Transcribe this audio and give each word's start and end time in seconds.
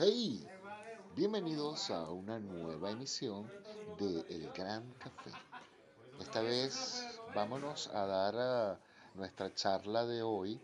Hey, 0.00 0.46
bienvenidos 1.16 1.90
a 1.90 2.08
una 2.08 2.38
nueva 2.38 2.92
emisión 2.92 3.50
de 3.98 4.20
El 4.28 4.48
Gran 4.52 4.88
Café. 4.92 5.32
Esta 6.20 6.40
vez 6.40 7.18
vámonos 7.34 7.88
a 7.88 8.06
dar 8.06 8.78
nuestra 9.14 9.52
charla 9.52 10.06
de 10.06 10.22
hoy 10.22 10.60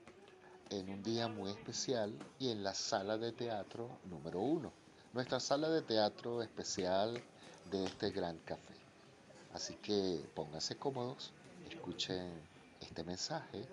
en 0.71 0.89
un 0.89 1.03
día 1.03 1.27
muy 1.27 1.51
especial 1.51 2.17
y 2.39 2.51
en 2.51 2.62
la 2.62 2.75
sala 2.75 3.19
de 3.19 3.33
teatro 3.33 3.99
número 4.05 4.39
uno. 4.39 4.73
Nuestra 5.12 5.41
sala 5.41 5.69
de 5.69 5.82
teatro 5.82 6.41
especial 6.41 7.21
de 7.73 7.87
este 7.87 8.11
Gran 8.12 8.39
Café. 8.45 8.77
Así 9.53 9.75
que 9.82 10.25
pónganse 10.37 10.77
cómodos, 10.77 11.32
escuchen 11.69 12.30
este 12.80 13.03
mensaje 13.03 13.66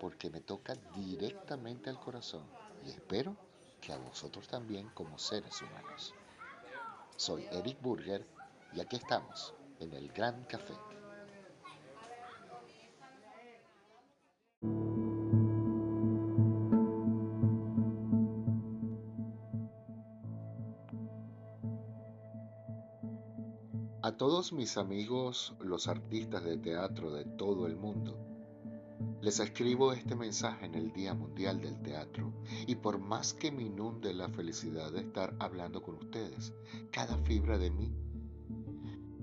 porque 0.00 0.30
me 0.30 0.40
toca 0.40 0.74
directamente 0.96 1.90
al 1.90 2.00
corazón 2.00 2.42
y 2.84 2.90
espero 2.90 3.45
a 3.92 3.98
vosotros 3.98 4.48
también 4.48 4.88
como 4.94 5.18
seres 5.18 5.60
humanos. 5.62 6.14
Soy 7.16 7.46
Eric 7.50 7.80
Burger 7.80 8.26
y 8.74 8.80
aquí 8.80 8.96
estamos 8.96 9.54
en 9.80 9.92
el 9.92 10.08
Gran 10.12 10.44
Café. 10.44 10.74
A 24.02 24.12
todos 24.16 24.52
mis 24.52 24.76
amigos, 24.76 25.54
los 25.58 25.88
artistas 25.88 26.44
de 26.44 26.56
teatro 26.56 27.10
de 27.10 27.24
todo 27.24 27.66
el 27.66 27.74
mundo, 27.74 28.16
les 29.26 29.40
escribo 29.40 29.92
este 29.92 30.14
mensaje 30.14 30.66
en 30.66 30.76
el 30.76 30.92
Día 30.92 31.12
Mundial 31.12 31.60
del 31.60 31.82
Teatro 31.82 32.32
y 32.64 32.76
por 32.76 33.00
más 33.00 33.34
que 33.34 33.50
me 33.50 33.64
inunde 33.64 34.14
la 34.14 34.28
felicidad 34.28 34.92
de 34.92 35.00
estar 35.00 35.34
hablando 35.40 35.82
con 35.82 35.96
ustedes, 35.96 36.52
cada 36.92 37.18
fibra 37.24 37.58
de 37.58 37.72
mí 37.72 37.90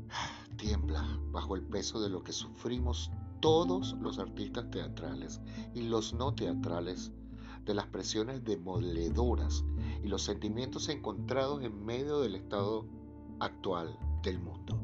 tiembla 0.58 1.08
bajo 1.32 1.56
el 1.56 1.62
peso 1.62 2.02
de 2.02 2.10
lo 2.10 2.22
que 2.22 2.34
sufrimos 2.34 3.12
todos 3.40 3.94
los 4.02 4.20
artistas 4.20 4.70
teatrales 4.72 5.40
y 5.74 5.84
los 5.84 6.14
no 6.14 6.36
teatrales, 6.36 7.14
de 7.64 7.74
las 7.74 7.88
presiones 7.88 8.44
demoledoras 8.44 9.64
y 10.04 10.10
los 10.10 10.24
sentimientos 10.24 10.90
encontrados 10.90 11.64
en 11.64 11.86
medio 11.86 12.20
del 12.20 12.36
estado 12.36 12.86
actual 13.40 13.98
del 14.22 14.38
mundo. 14.38 14.83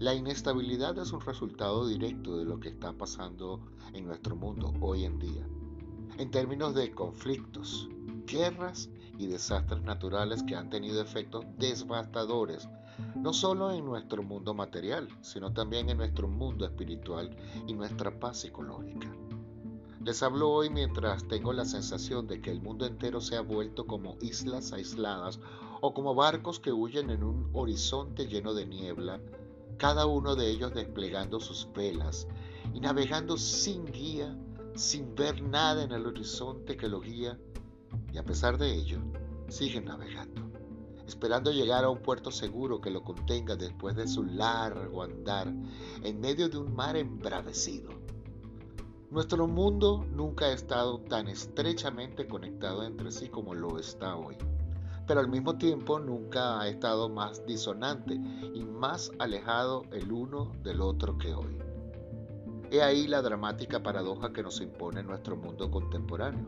La 0.00 0.14
inestabilidad 0.14 0.98
es 0.98 1.12
un 1.12 1.20
resultado 1.20 1.86
directo 1.86 2.38
de 2.38 2.46
lo 2.46 2.58
que 2.58 2.70
está 2.70 2.94
pasando 2.94 3.60
en 3.92 4.06
nuestro 4.06 4.34
mundo 4.34 4.72
hoy 4.80 5.04
en 5.04 5.18
día. 5.18 5.46
En 6.16 6.30
términos 6.30 6.74
de 6.74 6.90
conflictos, 6.94 7.86
guerras 8.24 8.88
y 9.18 9.26
desastres 9.26 9.82
naturales 9.82 10.42
que 10.42 10.56
han 10.56 10.70
tenido 10.70 11.02
efectos 11.02 11.44
devastadores, 11.58 12.66
no 13.14 13.34
solo 13.34 13.72
en 13.72 13.84
nuestro 13.84 14.22
mundo 14.22 14.54
material, 14.54 15.06
sino 15.20 15.52
también 15.52 15.90
en 15.90 15.98
nuestro 15.98 16.28
mundo 16.28 16.64
espiritual 16.64 17.36
y 17.66 17.74
nuestra 17.74 18.18
paz 18.18 18.40
psicológica. 18.40 19.14
Les 20.02 20.22
hablo 20.22 20.48
hoy 20.48 20.70
mientras 20.70 21.28
tengo 21.28 21.52
la 21.52 21.66
sensación 21.66 22.26
de 22.26 22.40
que 22.40 22.50
el 22.50 22.62
mundo 22.62 22.86
entero 22.86 23.20
se 23.20 23.36
ha 23.36 23.42
vuelto 23.42 23.86
como 23.86 24.16
islas 24.22 24.72
aisladas 24.72 25.40
o 25.82 25.92
como 25.92 26.14
barcos 26.14 26.58
que 26.58 26.72
huyen 26.72 27.10
en 27.10 27.22
un 27.22 27.50
horizonte 27.52 28.28
lleno 28.28 28.54
de 28.54 28.64
niebla 28.64 29.20
cada 29.80 30.04
uno 30.04 30.36
de 30.36 30.50
ellos 30.50 30.74
desplegando 30.74 31.40
sus 31.40 31.66
velas 31.72 32.28
y 32.74 32.80
navegando 32.80 33.38
sin 33.38 33.86
guía, 33.86 34.38
sin 34.74 35.14
ver 35.14 35.40
nada 35.42 35.82
en 35.82 35.92
el 35.92 36.06
horizonte 36.06 36.76
que 36.76 36.86
lo 36.86 37.00
guía, 37.00 37.40
y 38.12 38.18
a 38.18 38.22
pesar 38.22 38.58
de 38.58 38.74
ello, 38.74 38.98
siguen 39.48 39.86
navegando, 39.86 40.42
esperando 41.06 41.50
llegar 41.50 41.84
a 41.84 41.88
un 41.88 42.02
puerto 42.02 42.30
seguro 42.30 42.82
que 42.82 42.90
lo 42.90 43.02
contenga 43.02 43.56
después 43.56 43.96
de 43.96 44.06
su 44.06 44.22
largo 44.22 45.02
andar 45.02 45.50
en 46.02 46.20
medio 46.20 46.50
de 46.50 46.58
un 46.58 46.74
mar 46.74 46.94
embravecido. 46.98 47.88
Nuestro 49.10 49.46
mundo 49.48 50.04
nunca 50.10 50.44
ha 50.44 50.52
estado 50.52 51.00
tan 51.00 51.26
estrechamente 51.26 52.28
conectado 52.28 52.84
entre 52.84 53.10
sí 53.10 53.30
como 53.30 53.54
lo 53.54 53.78
está 53.78 54.14
hoy 54.14 54.36
pero 55.10 55.22
al 55.22 55.28
mismo 55.28 55.58
tiempo 55.58 55.98
nunca 55.98 56.60
ha 56.60 56.68
estado 56.68 57.08
más 57.08 57.44
disonante 57.44 58.14
y 58.54 58.62
más 58.62 59.10
alejado 59.18 59.82
el 59.90 60.12
uno 60.12 60.52
del 60.62 60.80
otro 60.80 61.18
que 61.18 61.34
hoy. 61.34 61.58
He 62.70 62.80
ahí 62.80 63.08
la 63.08 63.20
dramática 63.20 63.82
paradoja 63.82 64.32
que 64.32 64.44
nos 64.44 64.60
impone 64.60 65.02
nuestro 65.02 65.36
mundo 65.36 65.68
contemporáneo. 65.68 66.46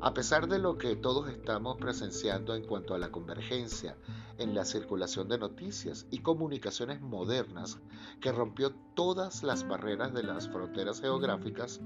A 0.00 0.14
pesar 0.14 0.46
de 0.46 0.60
lo 0.60 0.78
que 0.78 0.94
todos 0.94 1.28
estamos 1.30 1.78
presenciando 1.78 2.54
en 2.54 2.64
cuanto 2.64 2.94
a 2.94 2.98
la 2.98 3.10
convergencia 3.10 3.96
en 4.36 4.54
la 4.54 4.64
circulación 4.64 5.26
de 5.28 5.38
noticias 5.38 6.06
y 6.12 6.18
comunicaciones 6.18 7.00
modernas 7.00 7.80
que 8.20 8.30
rompió 8.30 8.72
todas 8.94 9.42
las 9.42 9.66
barreras 9.66 10.14
de 10.14 10.22
las 10.22 10.48
fronteras 10.48 11.00
geográficas, 11.00 11.80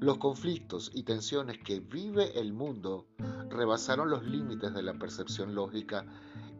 los 0.00 0.16
conflictos 0.16 0.90
y 0.94 1.02
tensiones 1.02 1.58
que 1.58 1.80
vive 1.80 2.40
el 2.40 2.54
mundo 2.54 3.08
rebasaron 3.52 4.10
los 4.10 4.24
límites 4.24 4.74
de 4.74 4.82
la 4.82 4.94
percepción 4.94 5.54
lógica 5.54 6.04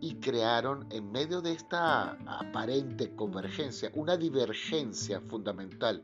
y 0.00 0.16
crearon 0.16 0.86
en 0.90 1.10
medio 1.10 1.40
de 1.40 1.52
esta 1.52 2.12
aparente 2.26 3.14
convergencia 3.14 3.90
una 3.94 4.16
divergencia 4.16 5.20
fundamental 5.20 6.02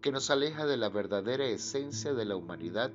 que 0.00 0.12
nos 0.12 0.30
aleja 0.30 0.66
de 0.66 0.76
la 0.76 0.88
verdadera 0.88 1.44
esencia 1.44 2.14
de 2.14 2.24
la 2.24 2.36
humanidad 2.36 2.90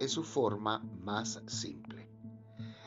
en 0.00 0.08
su 0.08 0.24
forma 0.24 0.78
más 1.02 1.42
simple. 1.46 2.08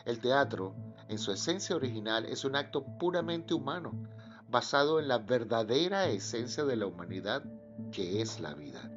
El 0.06 0.20
teatro, 0.20 0.76
en 1.10 1.20
su 1.20 1.32
esencia 1.32 1.76
original, 1.76 2.26
es 2.26 2.46
un 2.46 2.56
acto 2.56 2.86
puramente 2.98 3.54
humano, 3.54 3.92
basado 4.50 5.00
en 5.00 5.08
la 5.08 5.20
verdadera 5.20 6.08
esencia 6.08 6.66
de 6.66 6.76
la 6.76 6.88
humanidad, 6.88 7.44
que 7.92 8.22
es 8.22 8.40
la 8.40 8.54
vida. 8.54 8.92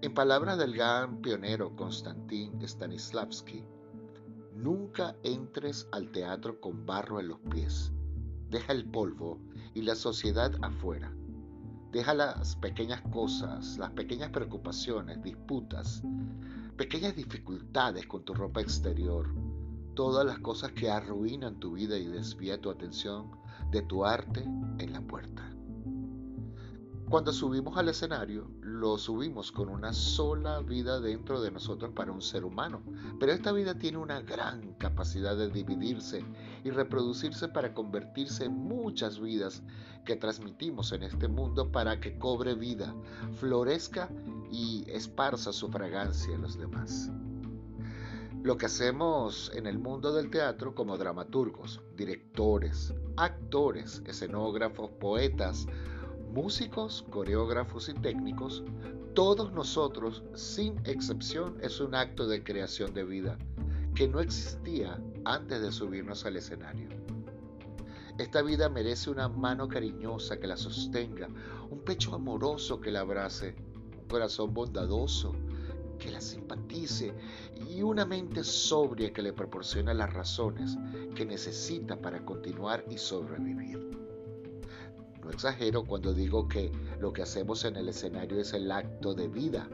En 0.00 0.14
palabras 0.14 0.58
del 0.58 0.74
gran 0.74 1.20
pionero 1.20 1.74
Konstantin 1.74 2.60
Stanislavski, 2.66 3.64
nunca 4.58 5.14
entres 5.22 5.88
al 5.92 6.10
teatro 6.10 6.60
con 6.60 6.84
barro 6.84 7.20
en 7.20 7.28
los 7.28 7.38
pies. 7.50 7.92
Deja 8.50 8.72
el 8.72 8.90
polvo 8.90 9.38
y 9.72 9.82
la 9.82 9.94
sociedad 9.94 10.52
afuera. 10.62 11.12
Deja 11.92 12.12
las 12.12 12.56
pequeñas 12.56 13.00
cosas, 13.12 13.78
las 13.78 13.92
pequeñas 13.92 14.30
preocupaciones, 14.30 15.22
disputas, 15.22 16.02
pequeñas 16.76 17.14
dificultades 17.14 18.06
con 18.06 18.24
tu 18.24 18.34
ropa 18.34 18.60
exterior, 18.60 19.32
todas 19.94 20.26
las 20.26 20.40
cosas 20.40 20.72
que 20.72 20.90
arruinan 20.90 21.60
tu 21.60 21.72
vida 21.72 21.96
y 21.96 22.06
desvía 22.06 22.60
tu 22.60 22.70
atención 22.70 23.30
de 23.70 23.82
tu 23.82 24.04
arte 24.04 24.42
en 24.42 24.92
la 24.92 25.00
puerta. 25.00 25.50
Cuando 27.08 27.32
subimos 27.32 27.78
al 27.78 27.88
escenario, 27.88 28.50
lo 28.60 28.98
subimos 28.98 29.50
con 29.50 29.70
una 29.70 29.94
sola 29.94 30.60
vida 30.60 31.00
dentro 31.00 31.40
de 31.40 31.50
nosotros 31.50 31.90
para 31.94 32.12
un 32.12 32.20
ser 32.20 32.44
humano. 32.44 32.82
Pero 33.18 33.32
esta 33.32 33.50
vida 33.50 33.78
tiene 33.78 33.96
una 33.96 34.20
gran 34.20 34.74
capacidad 34.74 35.34
de 35.34 35.48
dividirse 35.48 36.22
y 36.64 36.70
reproducirse 36.70 37.48
para 37.48 37.72
convertirse 37.72 38.44
en 38.44 38.52
muchas 38.52 39.20
vidas 39.20 39.62
que 40.04 40.16
transmitimos 40.16 40.92
en 40.92 41.02
este 41.02 41.28
mundo 41.28 41.72
para 41.72 41.98
que 41.98 42.18
cobre 42.18 42.54
vida, 42.54 42.94
florezca 43.40 44.10
y 44.50 44.84
esparza 44.90 45.54
su 45.54 45.68
fragancia 45.70 46.34
en 46.34 46.42
los 46.42 46.58
demás. 46.58 47.10
Lo 48.42 48.58
que 48.58 48.66
hacemos 48.66 49.50
en 49.54 49.66
el 49.66 49.78
mundo 49.78 50.12
del 50.12 50.30
teatro 50.30 50.74
como 50.74 50.98
dramaturgos, 50.98 51.80
directores, 51.96 52.92
actores, 53.16 54.02
escenógrafos, 54.06 54.90
poetas, 54.90 55.66
músicos, 56.28 57.04
coreógrafos 57.10 57.88
y 57.88 57.94
técnicos, 57.94 58.62
todos 59.14 59.52
nosotros, 59.52 60.22
sin 60.34 60.78
excepción, 60.84 61.56
es 61.60 61.80
un 61.80 61.94
acto 61.94 62.28
de 62.28 62.44
creación 62.44 62.94
de 62.94 63.04
vida 63.04 63.38
que 63.94 64.06
no 64.06 64.20
existía 64.20 65.02
antes 65.24 65.60
de 65.60 65.72
subirnos 65.72 66.24
al 66.24 66.36
escenario. 66.36 66.88
Esta 68.18 68.42
vida 68.42 68.68
merece 68.68 69.10
una 69.10 69.28
mano 69.28 69.68
cariñosa 69.68 70.38
que 70.38 70.46
la 70.46 70.56
sostenga, 70.56 71.28
un 71.70 71.80
pecho 71.80 72.14
amoroso 72.14 72.80
que 72.80 72.90
la 72.90 73.00
abrace, 73.00 73.56
un 74.00 74.08
corazón 74.08 74.54
bondadoso 74.54 75.34
que 75.98 76.10
la 76.10 76.20
simpatice 76.20 77.12
y 77.68 77.82
una 77.82 78.04
mente 78.04 78.44
sobria 78.44 79.12
que 79.12 79.22
le 79.22 79.32
proporciona 79.32 79.92
las 79.94 80.12
razones 80.12 80.76
que 81.14 81.26
necesita 81.26 82.00
para 82.00 82.24
continuar 82.24 82.84
y 82.88 82.98
sobrevivir. 82.98 84.07
Exagero 85.30 85.84
cuando 85.84 86.12
digo 86.12 86.48
que 86.48 86.72
lo 87.00 87.12
que 87.12 87.22
hacemos 87.22 87.64
en 87.64 87.76
el 87.76 87.88
escenario 87.88 88.40
es 88.40 88.52
el 88.52 88.70
acto 88.70 89.14
de 89.14 89.28
vida. 89.28 89.68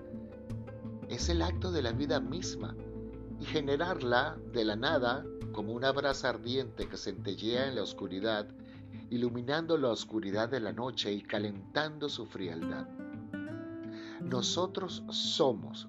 Es 1.09 1.29
el 1.29 1.43
acto 1.43 1.71
de 1.71 1.83
la 1.83 1.93
vida 1.93 2.21
misma 2.21 2.77
y 3.41 3.45
generarla 3.45 4.37
de 4.53 4.65
la 4.65 4.77
nada 4.77 5.25
como 5.53 5.73
una 5.73 5.93
brasa 5.93 6.31
ardiente 6.31 6.89
que 6.89 6.97
centellea 6.97 7.69
en 7.69 7.77
la 7.77 7.83
oscuridad, 7.83 8.49
iluminando 9.11 9.79
la 9.79 9.91
oscuridad 9.91 10.49
de 10.49 10.61
la 10.61 10.73
noche 10.73 11.13
y 11.13 11.23
calentando 11.23 12.09
su 12.09 12.27
frialdad. 12.27 12.89
Nosotros 14.21 15.05
somos 15.11 15.89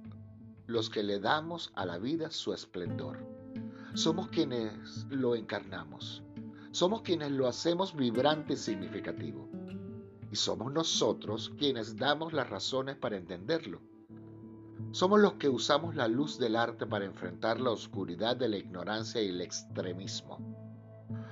los 0.68 0.90
que 0.90 1.04
le 1.04 1.20
damos 1.20 1.72
a 1.76 1.86
la 1.86 1.98
vida 1.98 2.30
su 2.32 2.54
esplendor. 2.54 3.20
somos 3.94 4.28
quienes 4.28 5.06
lo 5.10 5.36
encarnamos. 5.36 6.25
Somos 6.76 7.04
quienes 7.04 7.32
lo 7.32 7.48
hacemos 7.48 7.96
vibrante 7.96 8.56
y 8.56 8.58
significativo. 8.58 9.48
Y 10.30 10.36
somos 10.36 10.74
nosotros 10.74 11.54
quienes 11.58 11.96
damos 11.96 12.34
las 12.34 12.50
razones 12.50 12.98
para 12.98 13.16
entenderlo. 13.16 13.80
Somos 14.92 15.22
los 15.22 15.36
que 15.36 15.48
usamos 15.48 15.96
la 15.96 16.10
luz 16.10 16.38
del 16.38 16.58
arte 16.58 16.86
para 16.86 17.06
enfrentar 17.06 17.62
la 17.62 17.72
oscuridad 17.72 18.36
de 18.36 18.50
la 18.50 18.58
ignorancia 18.58 19.22
y 19.22 19.30
el 19.30 19.40
extremismo. 19.40 20.38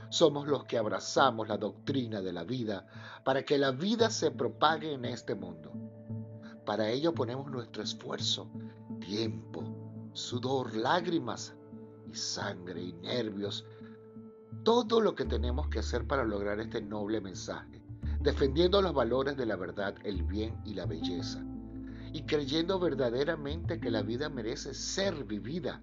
Somos 0.10 0.48
los 0.48 0.64
que 0.64 0.78
abrazamos 0.78 1.50
la 1.50 1.58
doctrina 1.58 2.22
de 2.22 2.32
la 2.32 2.46
vida 2.46 2.88
para 3.26 3.44
que 3.44 3.58
la 3.58 3.72
vida 3.72 4.12
se 4.12 4.32
propague 4.32 4.94
en 4.94 5.04
este 5.04 5.36
mundo. 5.36 5.74
Para 6.66 6.90
ello 6.90 7.14
ponemos 7.14 7.52
nuestro 7.52 7.84
esfuerzo, 7.84 8.50
tiempo, 9.02 10.10
sudor, 10.14 10.74
lágrimas 10.74 11.54
y 12.10 12.16
sangre 12.16 12.82
y 12.82 12.94
nervios. 12.94 13.66
Todo 14.64 15.02
lo 15.02 15.16
que 15.16 15.26
tenemos 15.26 15.68
que 15.68 15.80
hacer 15.80 16.06
para 16.06 16.24
lograr 16.24 16.60
este 16.60 16.82
noble 16.82 17.20
mensaje, 17.20 17.82
defendiendo 18.22 18.82
los 18.82 18.94
valores 18.94 19.36
de 19.36 19.46
la 19.46 19.56
verdad, 19.56 19.96
el 20.04 20.24
bien 20.24 20.56
y 20.64 20.74
la 20.74 20.86
belleza, 20.86 21.44
y 22.14 22.24
creyendo 22.24 22.80
verdaderamente 22.80 23.80
que 23.80 23.92
la 23.92 24.04
vida 24.04 24.30
merece 24.30 24.74
ser 24.74 25.24
vivida. 25.26 25.82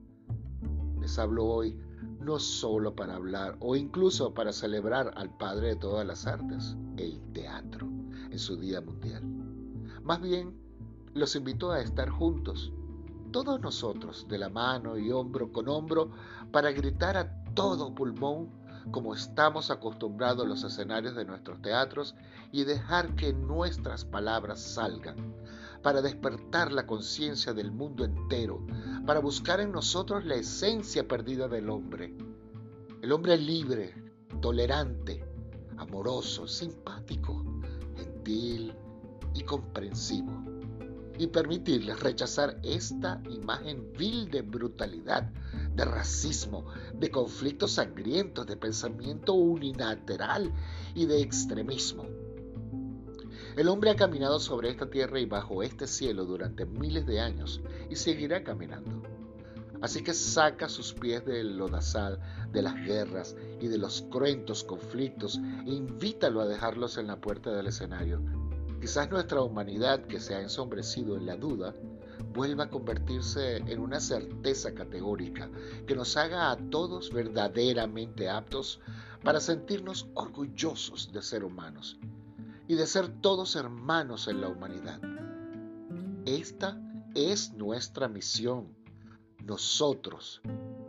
Les 1.01 1.19
hablo 1.19 1.45
hoy 1.45 1.77
no 2.21 2.39
solo 2.39 2.95
para 2.95 3.17
hablar 3.17 3.57
o 3.61 3.77
incluso 3.77 4.33
para 4.35 4.53
celebrar 4.53 5.13
al 5.17 5.37
Padre 5.37 5.69
de 5.69 5.77
todas 5.77 6.07
las 6.07 6.27
artes, 6.27 6.77
el 6.97 7.21
teatro, 7.33 7.89
en 8.31 8.39
su 8.39 8.57
Día 8.57 8.81
Mundial. 8.81 9.23
Más 10.03 10.21
bien, 10.21 10.55
los 11.15 11.35
invito 11.35 11.73
a 11.73 11.81
estar 11.81 12.09
juntos, 12.09 12.73
todos 13.33 13.61
nosotros, 13.61 14.27
de 14.29 14.39
la 14.39 14.49
mano 14.49 14.99
y 14.99 15.11
hombro 15.11 15.53
con 15.53 15.69
hombro, 15.69 16.11
para 16.53 16.73
gritar 16.73 17.17
a 17.17 17.45
todo 17.55 17.95
pulmón 17.95 18.49
como 18.91 19.15
estamos 19.15 19.71
acostumbrados 19.71 20.45
a 20.45 20.49
los 20.49 20.65
escenarios 20.65 21.15
de 21.15 21.25
nuestros 21.25 21.61
teatros 21.63 22.15
y 22.53 22.65
dejar 22.65 23.15
que 23.15 23.33
nuestras 23.33 24.05
palabras 24.05 24.61
salgan, 24.61 25.35
para 25.83 26.03
despertar 26.03 26.73
la 26.73 26.87
conciencia 26.87 27.55
del 27.55 27.73
mundo 27.73 28.05
entero, 28.05 28.65
para 29.07 29.21
buscar 29.21 29.61
en 29.61 29.73
nosotros 29.73 30.25
la 30.25 30.35
esencia 30.35 31.09
perdida 31.09 31.49
del 31.49 31.71
hombre. 31.71 32.15
El 33.01 33.13
hombre 33.13 33.39
libre, 33.39 33.95
tolerante, 34.43 35.25
amoroso, 35.79 36.47
simpático, 36.47 37.43
gentil 37.97 38.75
y 39.35 39.43
comprensivo 39.43 40.51
y 41.21 41.27
permitirles 41.27 42.01
rechazar 42.01 42.59
esta 42.63 43.21
imagen 43.29 43.93
vil 43.93 44.31
de 44.31 44.41
brutalidad, 44.41 45.31
de 45.81 45.87
racismo, 45.87 46.67
de 46.93 47.11
conflictos 47.11 47.73
sangrientos, 47.73 48.47
de 48.47 48.59
pensamiento 48.59 49.33
unilateral 49.33 50.53
y 50.95 51.07
de 51.07 51.23
extremismo. 51.23 52.05
El 53.57 53.67
hombre 53.69 53.91
ha 53.91 53.97
caminado 53.97 54.41
sobre 54.41 54.69
esta 54.69 54.91
tierra 54.91 55.21
y 55.21 55.25
bajo 55.25 55.63
este 55.63 55.87
cielo 55.87 56.27
durante 56.27 56.67
miles 56.67 57.07
de 57.07 57.21
años 57.21 57.63
y 57.89 57.97
seguirá 57.97 58.45
caminando. 58.45 59.03
Así 59.81 60.03
que 60.03 60.13
saca 60.13 60.69
sus 60.69 60.93
pies 60.93 61.25
del 61.25 61.57
lodazal 61.57 62.21
de 62.53 62.61
las 62.61 62.75
guerras 62.75 63.35
y 63.59 63.69
de 63.69 63.79
los 63.79 64.03
cruentos 64.11 64.65
conflictos 64.65 65.41
e 65.67 65.71
invítalo 65.71 66.43
a 66.43 66.47
dejarlos 66.47 66.99
en 66.99 67.07
la 67.07 67.17
puerta 67.17 67.51
del 67.53 67.69
escenario 67.69 68.21
Quizás 68.81 69.11
nuestra 69.11 69.43
humanidad, 69.43 70.07
que 70.07 70.21
se 70.21 70.35
ha 70.35 70.41
ensombrecido 70.41 71.19
en 71.19 71.27
la 71.27 71.37
duda, 71.37 71.75
vuelva 72.23 72.65
a 72.65 72.71
convertirse 72.71 73.59
en 73.59 73.79
una 73.81 74.01
certeza 74.01 74.75
categórica 74.75 75.51
que 75.87 75.95
nos 75.95 76.17
haga 76.17 76.51
a 76.51 76.57
todos 76.57 77.13
verdaderamente 77.13 78.29
aptos 78.29 78.81
para 79.23 79.41
sentirnos 79.41 80.09
orgullosos 80.15 81.13
de 81.13 81.23
ser 81.23 81.45
humanos 81.45 81.99
y 82.69 82.75
de 82.75 82.87
ser 82.87 83.09
todos 83.21 83.57
hermanos 83.57 84.29
en 84.29 84.41
la 84.41 84.49
humanidad. 84.49 85.01
Esta 86.25 86.81
es 87.15 87.53
nuestra 87.55 88.09
misión. 88.09 88.69
Nosotros, 89.45 90.41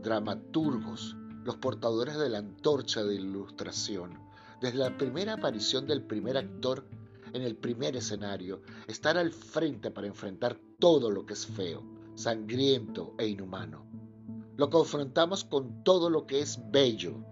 dramaturgos, 0.04 1.16
los 1.44 1.58
portadores 1.58 2.18
de 2.18 2.30
la 2.30 2.38
antorcha 2.40 3.04
de 3.04 3.16
ilustración, 3.16 4.20
desde 4.62 4.78
la 4.78 4.98
primera 4.98 5.34
aparición 5.34 5.88
del 5.88 6.04
primer 6.04 6.38
actor 6.38 6.86
en 7.34 7.42
el 7.42 7.56
primer 7.56 7.96
escenario, 7.96 8.62
estar 8.88 9.18
al 9.18 9.32
frente 9.32 9.92
para 9.92 10.08
enfrentar 10.08 10.60
todo 10.80 11.10
lo 11.10 11.26
que 11.26 11.34
es 11.34 11.46
feo, 11.46 11.84
sangriento 12.16 13.14
e 13.18 13.28
inhumano. 13.28 13.86
Lo 14.58 14.70
confrontamos 14.70 15.44
con 15.44 15.84
todo 15.84 16.10
lo 16.10 16.28
que 16.28 16.42
es 16.42 16.60
bello, 16.72 17.24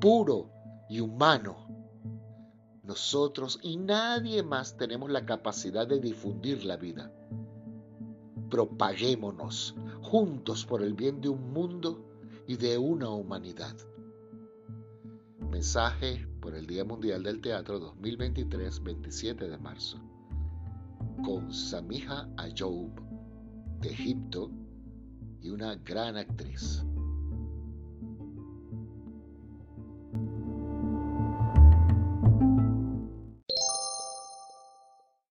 puro 0.00 0.50
y 0.88 1.00
humano. 1.00 1.66
Nosotros 2.82 3.58
y 3.62 3.76
nadie 3.76 4.42
más 4.42 4.76
tenemos 4.76 5.10
la 5.10 5.24
capacidad 5.24 5.86
de 5.86 6.00
difundir 6.00 6.64
la 6.64 6.76
vida. 6.76 7.12
Propaguémonos 8.50 9.74
juntos 10.02 10.64
por 10.64 10.82
el 10.82 10.94
bien 10.94 11.20
de 11.20 11.28
un 11.28 11.52
mundo 11.52 12.04
y 12.46 12.56
de 12.56 12.78
una 12.78 13.10
humanidad. 13.10 13.76
Mensaje 15.56 16.28
por 16.42 16.54
el 16.54 16.66
Día 16.66 16.84
Mundial 16.84 17.22
del 17.22 17.40
Teatro 17.40 17.78
2023, 17.78 18.82
27 18.82 19.48
de 19.48 19.56
marzo, 19.56 19.98
con 21.24 21.50
Samiha 21.50 22.28
Ayoub 22.36 22.92
de 23.80 23.88
Egipto 23.88 24.50
y 25.40 25.48
una 25.48 25.76
gran 25.76 26.18
actriz. 26.18 26.84